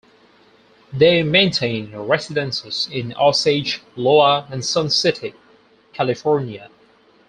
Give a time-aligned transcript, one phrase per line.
[0.91, 5.35] They maintained residences in Osage, Iowa and Sun City,
[5.93, 6.71] California.